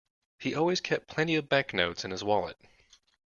[0.39, 2.57] He always kept plenty of banknotes in his wallet